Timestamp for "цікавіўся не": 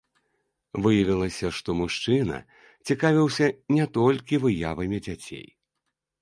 2.87-3.85